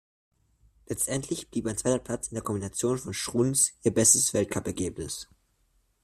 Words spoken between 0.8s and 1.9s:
Letztendlich blieb ein